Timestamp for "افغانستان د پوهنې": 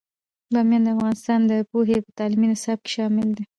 0.95-1.97